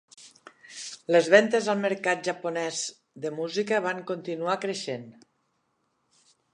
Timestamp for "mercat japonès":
1.83-2.81